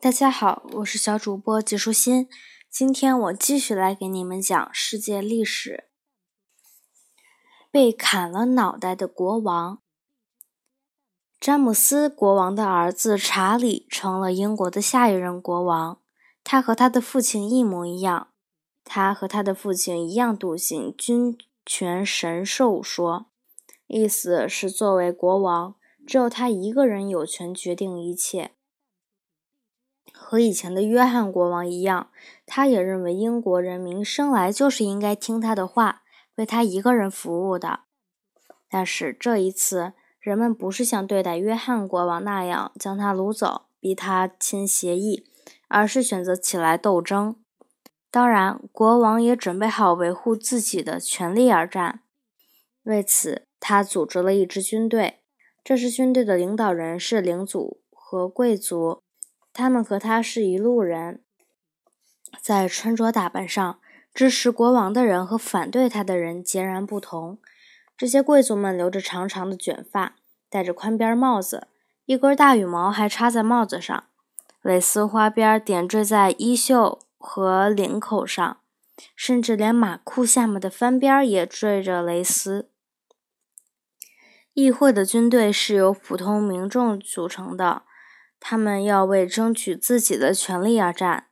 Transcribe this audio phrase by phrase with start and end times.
[0.00, 2.28] 大家好，我是小主播季舒心。
[2.70, 5.88] 今天我继续来给你们讲世界历史。
[7.72, 9.80] 被砍了脑袋的国王，
[11.40, 15.98] 詹姆斯国王的儿子查理成了英国的下一任国王。
[16.44, 18.28] 他和他的父亲一模一样，
[18.84, 21.36] 他和他的父亲一样笃信君
[21.66, 23.26] 权神授说，
[23.88, 25.74] 意思是作为国王，
[26.06, 28.52] 只有他一个人有权决定一切。
[30.30, 32.10] 和以前的约翰国王一样，
[32.44, 36.02] 他也认为英国人民生来就是应该听他的话，
[36.34, 37.80] 为他一个人服务的。
[38.68, 45.24] 但是这一次，人们不是像对待约翰国王那样将他掳走，逼他签协议，
[45.66, 47.36] 而是选择起来斗争。
[48.10, 52.02] 当然，国王也准备好维护自己的权利而战。
[52.82, 55.20] 为此，他组织了一支军队。
[55.64, 59.00] 这支军队的领导人是领主和贵族。
[59.52, 61.22] 他们和他是一路人，
[62.40, 63.80] 在穿着打扮上，
[64.14, 67.38] 支持国王的人和反对他的人截然不同。
[67.96, 70.14] 这些贵族们留着长长的卷发，
[70.48, 71.66] 戴着宽边帽子，
[72.04, 74.04] 一根大羽毛还插在帽子上，
[74.62, 78.60] 蕾丝花边点缀在衣袖和领口上，
[79.16, 82.70] 甚至连马裤下面的翻边也缀着蕾丝。
[84.54, 87.82] 议会的军队是由普通民众组成的。
[88.40, 91.26] 他们要为争取自己的权利而战。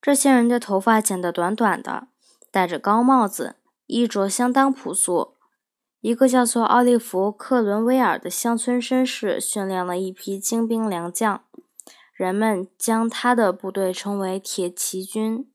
[0.00, 2.08] 这些人的头发剪得短短的，
[2.50, 5.34] 戴着高帽子，衣着相当朴素。
[6.00, 11.42] 一个叫做奥利弗·克伦威尔的乡村绅士训练了一批精兵良将，
[12.14, 15.50] 人们将他的部队称为“铁骑军”。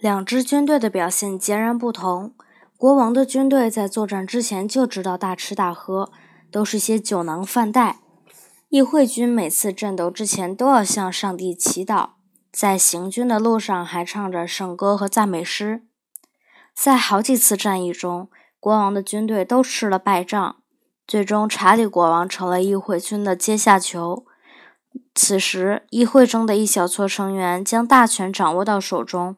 [0.00, 2.34] 两支军队的表现截然不同。
[2.78, 6.10] 国王的军队在作战之前就知道大吃大喝，
[6.50, 7.98] 都是些酒囊饭袋。
[8.68, 12.10] 议会军每次战斗之前都要向上帝祈祷，
[12.52, 15.84] 在行军的路上还唱着圣歌和赞美诗。
[16.76, 18.28] 在好几次战役中，
[18.60, 20.56] 国王的军队都吃了败仗，
[21.06, 24.26] 最终查理国王成了议会军的阶下囚。
[25.14, 29.36] 此时，议会中的一小撮成员将大权掌握到手中。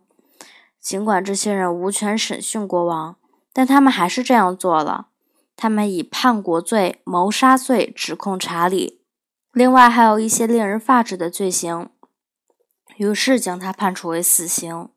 [0.81, 3.15] 尽管这些人无权审讯国王，
[3.53, 5.07] 但他们还是这样做了。
[5.55, 9.00] 他们以叛国罪、谋杀罪指控查理。
[9.53, 11.91] 另外还有一些令人发指的罪行，
[12.97, 14.89] 于是将他判处为死刑。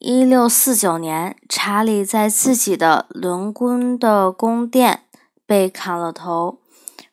[0.00, 5.04] 一六四九年，查理在自己的伦敦的宫殿
[5.46, 6.58] 被砍了头。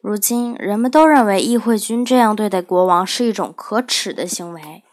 [0.01, 4.83] 如今，人们都认为议会军这样对待国王是一种可耻的行为。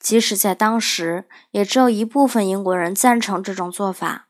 [0.00, 4.26] 即使在当时，也只有一部分英国人赞成这种做法。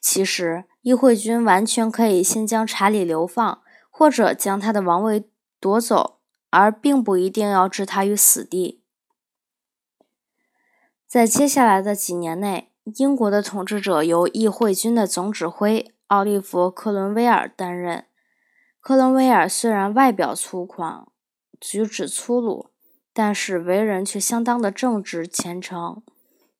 [0.00, 3.60] 其实，议会军完全可以先将查理流放。
[4.00, 5.28] 或者将他的王位
[5.60, 8.82] 夺走，而并不一定要置他于死地。
[11.06, 18.06] 在接下来的几年内，英国的统治者由议会军的总指挥奥利弗·克伦威尔担任。
[18.80, 21.08] 克伦威尔虽然外表粗犷、
[21.60, 22.70] 举止粗鲁，
[23.12, 26.02] 但是为人却相当的正直虔诚。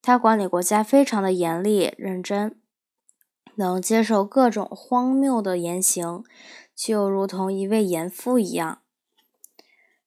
[0.02, 2.60] 他管理国家非常的严厉认真，
[3.54, 6.22] 能接受各种荒谬的言行。
[6.82, 8.78] 就如同一位严父一样。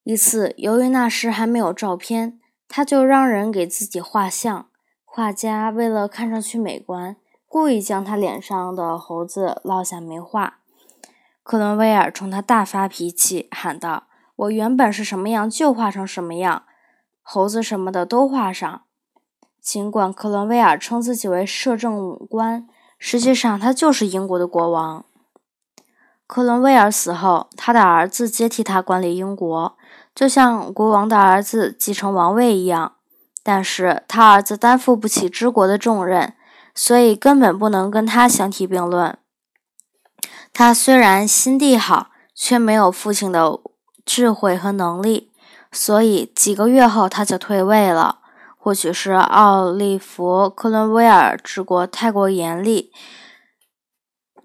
[0.02, 4.66] 一次，由于那时还没有照片，他就让人给自己画像。
[5.06, 7.16] 画家为了看上去美观，
[7.48, 10.62] 故意将他脸上的猴子落下没画。
[11.44, 16.64] 克伦威尔冲他大发脾气，喊道：“我原本是什么样，就画成什么样，
[17.22, 18.82] 猴子什么的都画上。”
[19.62, 22.68] 尽管克伦威尔称自己为摄政官，
[22.98, 25.06] 实际上他就是英国的国王。
[26.34, 29.78] 克伦威尔死后，他的儿子接替他管理英国，
[30.16, 32.94] 就像国王的儿子继承王位一样。
[33.44, 36.34] 但是他儿子担负不起治国的重任，
[36.74, 39.16] 所以根本不能跟他相提并论。
[40.52, 43.60] 他虽然心地好，却没有父亲的
[44.04, 45.30] 智慧和能力，
[45.72, 48.22] 所以几个月后他就退位了。
[48.58, 52.92] 或许是奥利弗·克伦威尔治国太过严厉。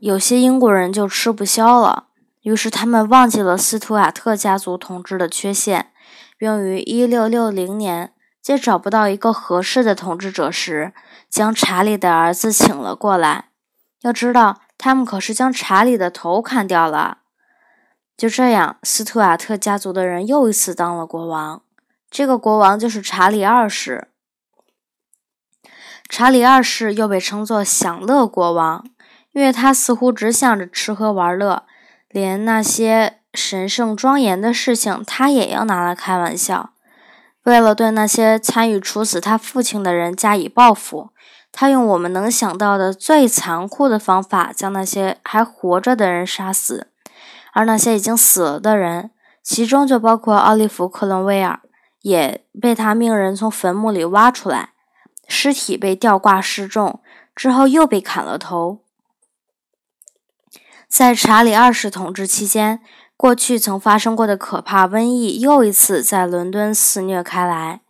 [0.01, 2.07] 有些英国人就吃不消了，
[2.43, 5.91] 于是他们忘记了斯图亚特家族统治的缺陷，
[6.37, 10.93] 并于1660年在找不到一个合适的统治者时，
[11.29, 13.47] 将查理的儿子请了过来。
[14.03, 17.19] 要知道，他们可是将查理的头砍掉了。
[18.17, 21.63] 就这样，斯图亚特家族的人又一次当了国王。
[22.09, 24.09] 这个国王就是查理二世。
[26.09, 28.85] 查理二世又被称作享乐国王。
[29.39, 31.63] 因为他似乎只想着吃喝玩乐，
[32.09, 36.71] 连那些神圣庄严的事情，他也要拿来开玩笑。
[37.45, 41.11] 为了对那些参与处死他父亲的人加以报复，
[41.53, 46.89] 他用我们能想到的最残酷的方法，将那些还活着的人杀死，
[47.53, 49.13] 而那些已经死了的人，
[49.45, 51.61] 其中就包括奥利弗·克伦威尔，
[52.03, 54.71] 也被他命人从坟墓里挖出来，
[55.29, 56.99] 尸体被吊挂示众，
[57.37, 58.81] 之后又被砍了头。
[60.89, 62.81] 在查理二世统治期间，
[63.15, 67.83] 过去曾发生过的可怕瘟疫又一次在伦敦肆虐开来。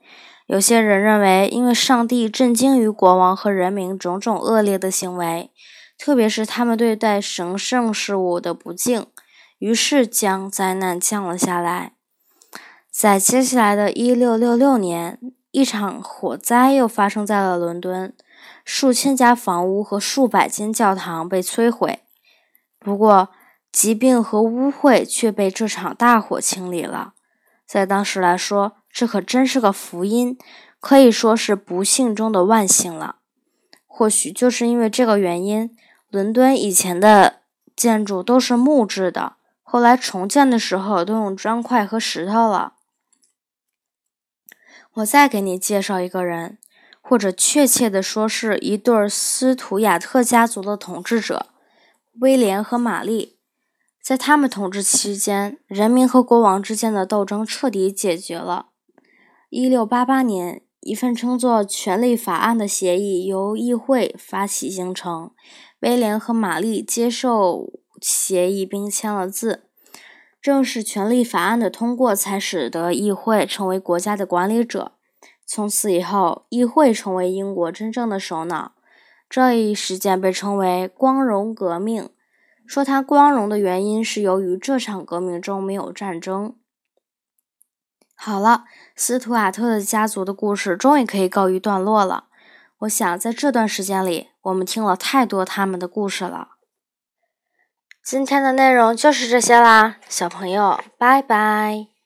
[0.46, 5.52] 有些人认为，因为上帝震惊于国王和人民种种恶劣的行为，
[5.96, 9.06] 特别是他们对待神圣事物的不敬，
[9.58, 11.92] 于是将灾难降了下来。
[12.90, 15.20] 在接下来的一六六六年，
[15.52, 18.12] 一场火灾又发生在了伦敦，
[18.64, 22.00] 数千家房屋和数百间教堂被摧毁。
[22.78, 23.30] 不过，
[23.70, 27.14] 疾病和污秽却被这场大火清理了。
[27.66, 30.38] 在当时来说，这可真是个福音，
[30.80, 33.16] 可以说是不幸中的万幸了。
[33.86, 35.76] 或许就是因为这个原因，
[36.08, 37.40] 伦敦以前的
[37.76, 42.74] 建筑都是木质的，后来重建的时候都用砖块和石头了。
[44.94, 46.58] 我再给你介绍一个人，
[47.00, 51.46] 或者确切的说，是一对斯图亚特家族的统治者。
[52.20, 53.36] 威廉和玛丽，
[54.02, 58.70] 在他们统治期间，人民和国王之间的斗争彻底解决了。
[59.50, 65.30] 一六八八年，一份称作《权利法案》的协议由议会发起形成，
[65.78, 69.66] 威廉和玛丽接受协议并签了字。
[70.42, 74.92] 正是《权利法案》的通过，才使得议会成为国家的管理者。
[75.46, 78.72] 从此以后，议会成为英国真正的首脑。
[79.28, 82.08] 这一事件被称为“光荣革命”，
[82.66, 86.56] 说它光荣的原因是由于这场革命中没有战争。
[88.14, 88.64] 好了，
[88.96, 92.24] 斯图亚特的家族的故事终于可以告一段落了。
[92.78, 96.56] 我想在这段时间里，我们听了太多他们的故事了。
[98.02, 101.97] 今天的内容就是这些啦，小朋友，拜拜。